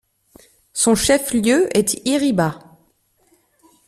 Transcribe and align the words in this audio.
Son 0.73 0.95
chef-lieu 0.95 1.69
est 1.77 2.01
Iriba. 2.07 2.57